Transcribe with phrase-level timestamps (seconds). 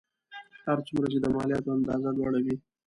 [0.65, 2.55] هر څومره چې د مالیاتو اندازه لوړه وي